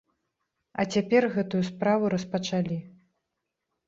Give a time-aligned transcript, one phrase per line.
[0.83, 2.79] А цяпер гэтую справу распачалі.